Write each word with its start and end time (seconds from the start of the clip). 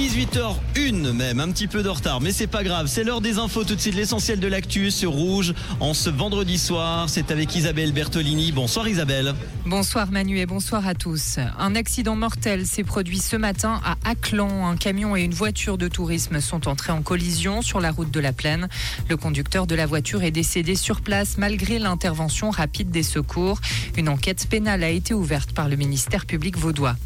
18h01 0.00 1.12
même, 1.12 1.40
un 1.40 1.50
petit 1.50 1.66
peu 1.66 1.82
de 1.82 1.88
retard, 1.90 2.22
mais 2.22 2.32
c'est 2.32 2.46
pas 2.46 2.64
grave. 2.64 2.86
C'est 2.86 3.04
l'heure 3.04 3.20
des 3.20 3.36
infos 3.36 3.64
tout 3.64 3.74
de 3.74 3.80
suite, 3.80 3.94
l'essentiel 3.94 4.40
de 4.40 4.46
l'actu 4.46 4.90
sur 4.90 5.12
Rouge 5.12 5.52
en 5.78 5.92
ce 5.92 6.08
vendredi 6.08 6.56
soir. 6.56 7.10
C'est 7.10 7.30
avec 7.30 7.54
Isabelle 7.54 7.92
Bertolini. 7.92 8.50
Bonsoir 8.50 8.88
Isabelle. 8.88 9.34
Bonsoir 9.66 10.10
Manu 10.10 10.38
et 10.38 10.46
bonsoir 10.46 10.86
à 10.86 10.94
tous. 10.94 11.38
Un 11.58 11.74
accident 11.74 12.16
mortel 12.16 12.66
s'est 12.66 12.82
produit 12.82 13.18
ce 13.18 13.36
matin 13.36 13.78
à 13.84 13.96
Aclan. 14.08 14.66
Un 14.66 14.76
camion 14.76 15.16
et 15.16 15.22
une 15.22 15.34
voiture 15.34 15.76
de 15.76 15.86
tourisme 15.86 16.40
sont 16.40 16.66
entrés 16.66 16.92
en 16.92 17.02
collision 17.02 17.60
sur 17.60 17.78
la 17.78 17.90
route 17.90 18.10
de 18.10 18.20
la 18.20 18.32
Plaine. 18.32 18.68
Le 19.10 19.18
conducteur 19.18 19.66
de 19.66 19.74
la 19.74 19.84
voiture 19.84 20.22
est 20.22 20.30
décédé 20.30 20.76
sur 20.76 21.02
place 21.02 21.36
malgré 21.36 21.78
l'intervention 21.78 22.48
rapide 22.48 22.90
des 22.90 23.02
secours. 23.02 23.60
Une 23.98 24.08
enquête 24.08 24.46
pénale 24.48 24.82
a 24.82 24.88
été 24.88 25.12
ouverte 25.12 25.52
par 25.52 25.68
le 25.68 25.76
ministère 25.76 26.24
public 26.24 26.56
vaudois. 26.56 26.96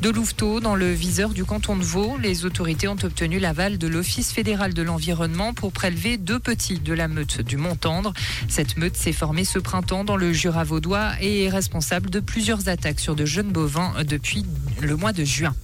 De 0.00 0.10
Louveteau, 0.10 0.58
dans 0.58 0.74
le 0.74 0.92
viseur 0.92 1.30
du 1.30 1.44
canton 1.44 1.76
de 1.76 1.84
Vaud, 1.84 2.16
les 2.20 2.31
autorités 2.44 2.88
ont 2.88 2.96
obtenu 3.02 3.38
l'aval 3.38 3.78
de 3.78 3.86
l'Office 3.86 4.32
fédéral 4.32 4.74
de 4.74 4.82
l'environnement 4.82 5.54
pour 5.54 5.72
prélever 5.72 6.16
deux 6.16 6.38
petits 6.38 6.78
de 6.78 6.92
la 6.92 7.08
meute 7.08 7.40
du 7.40 7.56
Mont-Tendre. 7.56 8.12
Cette 8.48 8.76
meute 8.76 8.96
s'est 8.96 9.12
formée 9.12 9.44
ce 9.44 9.58
printemps 9.58 10.04
dans 10.04 10.16
le 10.16 10.32
Jura 10.32 10.64
vaudois 10.64 11.12
et 11.20 11.44
est 11.44 11.48
responsable 11.48 12.10
de 12.10 12.20
plusieurs 12.20 12.68
attaques 12.68 13.00
sur 13.00 13.14
de 13.14 13.24
jeunes 13.24 13.52
bovins 13.52 13.92
depuis 14.04 14.44
le 14.80 14.96
mois 14.96 15.12
de 15.12 15.24
juin. 15.24 15.54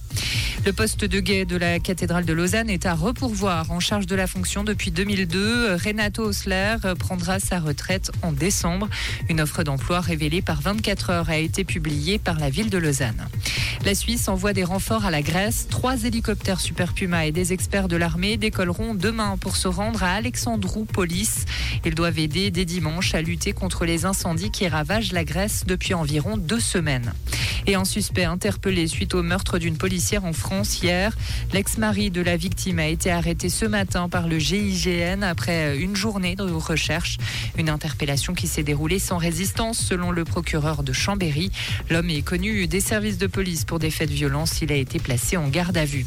Le 0.65 0.73
poste 0.73 1.05
de 1.05 1.19
guet 1.21 1.45
de 1.45 1.55
la 1.55 1.79
cathédrale 1.79 2.25
de 2.25 2.33
Lausanne 2.33 2.69
est 2.69 2.85
à 2.85 2.93
repourvoir. 2.93 3.71
En 3.71 3.79
charge 3.79 4.05
de 4.07 4.15
la 4.15 4.27
fonction 4.27 4.63
depuis 4.65 4.91
2002, 4.91 5.75
Renato 5.75 6.23
Osler 6.23 6.75
prendra 6.97 7.39
sa 7.39 7.59
retraite 7.59 8.11
en 8.21 8.33
décembre. 8.33 8.89
Une 9.29 9.39
offre 9.39 9.63
d'emploi 9.63 10.01
révélée 10.01 10.41
par 10.41 10.61
24 10.61 11.09
heures 11.11 11.29
a 11.29 11.37
été 11.37 11.63
publiée 11.63 12.19
par 12.19 12.37
la 12.39 12.49
ville 12.49 12.69
de 12.69 12.77
Lausanne. 12.77 13.27
La 13.85 13.95
Suisse 13.95 14.27
envoie 14.27 14.51
des 14.51 14.65
renforts 14.65 15.05
à 15.05 15.11
la 15.11 15.21
Grèce. 15.21 15.67
Trois 15.69 16.03
hélicoptères 16.03 16.59
Super 16.59 16.93
Puma 16.93 17.25
et 17.25 17.31
des 17.31 17.53
experts 17.53 17.87
de 17.87 17.95
l'armée 17.95 18.35
décolleront 18.35 18.93
demain 18.93 19.37
pour 19.37 19.55
se 19.55 19.69
rendre 19.69 20.03
à 20.03 20.11
Alexandroupolis. 20.11 21.45
Ils 21.85 21.95
doivent 21.95 22.19
aider 22.19 22.51
dès 22.51 22.65
dimanche 22.65 23.15
à 23.15 23.21
lutter 23.21 23.53
contre 23.53 23.85
les 23.85 24.03
incendies 24.03 24.51
qui 24.51 24.67
ravagent 24.67 25.13
la 25.13 25.23
Grèce 25.23 25.63
depuis 25.65 25.93
environ 25.93 26.37
deux 26.37 26.59
semaines. 26.59 27.13
Et 27.67 27.75
un 27.75 27.85
suspect 27.85 28.25
interpellé 28.25 28.87
suite 28.87 29.13
au 29.13 29.23
meurtre 29.23 29.59
d'une 29.59 29.77
policière 29.77 30.25
en 30.25 30.33
France 30.33 30.48
hier. 30.51 31.15
L'ex-mari 31.53 32.11
de 32.11 32.21
la 32.21 32.37
victime 32.37 32.79
a 32.79 32.87
été 32.87 33.11
arrêté 33.11 33.49
ce 33.49 33.65
matin 33.65 34.09
par 34.09 34.27
le 34.27 34.39
GIGN 34.39 35.23
après 35.23 35.77
une 35.77 35.95
journée 35.95 36.35
de 36.35 36.43
recherche. 36.43 37.17
Une 37.57 37.69
interpellation 37.69 38.33
qui 38.33 38.47
s'est 38.47 38.63
déroulée 38.63 38.99
sans 38.99 39.17
résistance 39.17 39.77
selon 39.79 40.11
le 40.11 40.25
procureur 40.25 40.83
de 40.83 40.93
Chambéry. 40.93 41.51
L'homme 41.89 42.09
est 42.09 42.21
connu 42.21 42.67
des 42.67 42.81
services 42.81 43.17
de 43.17 43.27
police 43.27 43.63
pour 43.63 43.79
des 43.79 43.91
faits 43.91 44.09
de 44.09 44.15
violence. 44.15 44.61
Il 44.61 44.71
a 44.71 44.75
été 44.75 44.99
placé 44.99 45.37
en 45.37 45.47
garde 45.47 45.77
à 45.77 45.85
vue. 45.85 46.05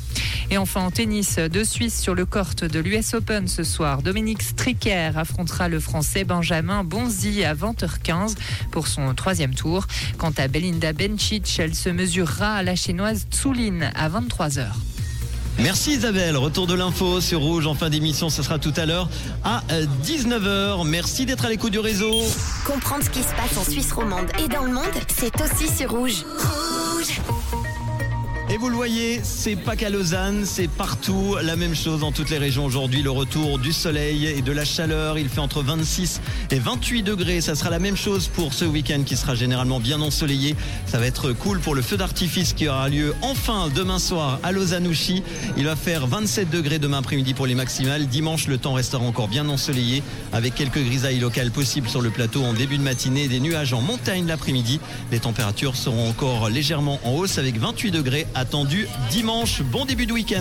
Et 0.51 0.59
enfin 0.59 0.83
en 0.83 0.91
tennis, 0.91 1.37
deux 1.37 1.65
Suisses 1.65 2.01
sur 2.01 2.15
le 2.15 2.27
court 2.27 2.55
de 2.61 2.79
l'US 2.79 3.15
Open 3.15 3.49
ce 3.49 3.63
soir. 3.63 4.03
Dominique 4.03 4.43
Stricker 4.43 5.17
affrontera 5.17 5.69
le 5.69 5.81
Français 5.81 6.25
Benjamin 6.25 6.85
Bonzi 6.85 7.45
à 7.45 7.55
20h15 7.55 8.35
pour 8.71 8.89
son 8.89 9.15
troisième 9.15 9.55
tour. 9.55 9.87
Quant 10.19 10.33
à 10.37 10.49
Belinda 10.49 10.93
Bencic, 10.93 11.59
elle 11.59 11.75
se 11.75 11.89
mesurera 11.89 12.55
à 12.55 12.63
la 12.63 12.75
chinoise 12.75 13.27
Tsulin 13.31 13.91
à 13.95 14.09
23h. 14.09 14.32
Merci 15.59 15.93
Isabelle. 15.93 16.37
Retour 16.37 16.67
de 16.67 16.75
l'info 16.75 17.21
sur 17.21 17.41
Rouge 17.41 17.67
en 17.67 17.75
fin 17.75 17.91
d'émission. 17.91 18.31
Ce 18.31 18.43
sera 18.43 18.59
tout 18.59 18.73
à 18.77 18.87
l'heure 18.87 19.09
à 19.45 19.63
19h. 20.05 20.87
Merci 20.87 21.27
d'être 21.27 21.45
à 21.45 21.51
l'écoute 21.51 21.73
du 21.73 21.79
réseau. 21.79 22.11
Comprendre 22.67 23.05
ce 23.05 23.11
qui 23.11 23.23
se 23.23 23.35
passe 23.35 23.57
en 23.59 23.71
Suisse 23.71 23.93
romande 23.93 24.27
et 24.43 24.49
dans 24.49 24.63
le 24.63 24.73
monde, 24.73 24.85
c'est 25.09 25.33
aussi 25.41 25.69
sur 25.69 25.91
Rouge. 25.91 26.25
Rouge 26.25 27.21
et 28.53 28.59
vous 28.59 28.69
le 28.69 28.77
voyez, 28.77 29.21
c'est 29.23 29.57
pas 29.57 29.77
qu'à 29.77 29.89
Lausanne, 29.89 30.43
c'est 30.45 30.69
partout 30.69 31.37
la 31.43 31.57
même 31.57 31.75
chose 31.75 32.01
dans 32.01 32.13
toutes 32.13 32.29
les 32.29 32.37
régions 32.37 32.67
aujourd'hui. 32.67 33.03
Le 33.03 33.11
retour 33.11 33.59
du 33.59 33.73
soleil 33.73 34.27
et 34.27 34.43
de 34.43 34.53
la 34.53 34.67
chaleur, 34.67 35.19
il 35.19 35.31
fait 35.31 35.41
entre 35.41 35.63
26 35.63 36.21
et 36.51 36.59
28 36.59 37.03
degrés. 37.03 37.41
Ça 37.41 37.55
sera 37.55 37.71
la 37.71 37.79
même 37.79 37.97
chose 37.97 38.29
pour 38.29 38.53
ce 38.53 38.67
week-end 38.67 39.05
qui 39.07 39.17
sera 39.17 39.35
généralement 39.35 39.81
bien 39.81 40.03
ensoleillé. 40.03 40.55
Ça 40.85 40.99
va 40.99 41.07
être 41.07 41.33
cool 41.33 41.61
pour 41.61 41.75
le 41.75 41.81
feu 41.81 41.97
d'artifice 41.97 42.53
qui 42.53 42.69
aura 42.69 42.91
lieu 42.91 43.15
enfin 43.23 43.71
demain 43.75 43.99
soir 43.99 44.39
à 44.43 44.53
Lausanne-Ouchy. 44.53 45.23
Il 45.57 45.65
va 45.65 45.75
faire 45.75 46.07
27 46.07 46.51
degrés 46.51 46.79
demain 46.79 46.99
après-midi 46.99 47.33
pour 47.33 47.47
les 47.47 47.55
maximales. 47.55 48.07
Dimanche, 48.07 48.49
le 48.49 48.59
temps 48.59 48.75
restera 48.75 49.03
encore 49.03 49.29
bien 49.29 49.49
ensoleillé 49.49 50.03
avec 50.31 50.55
quelques 50.55 50.85
grisailles 50.85 51.21
locales 51.21 51.53
possibles 51.53 51.89
sur 51.89 52.03
le 52.03 52.11
plateau 52.11 52.43
en 52.43 52.53
début 52.53 52.77
de 52.77 52.83
matinée 52.83 53.25
et 53.25 53.29
des 53.29 53.41
nuages 53.41 53.73
en 53.73 53.81
montagne 53.81 54.27
l'après-midi. 54.27 54.79
Les 55.11 55.21
températures 55.21 55.75
seront 55.75 56.11
encore 56.11 56.51
légèrement 56.51 57.01
en 57.05 57.13
hausse 57.13 57.39
avec 57.39 57.59
28 57.59 57.93
degrés 57.93 58.27
attendu 58.43 58.89
dimanche. 59.11 59.63
Bon 59.63 59.85
début 59.85 60.05
de 60.05 60.13
week-end. 60.13 60.31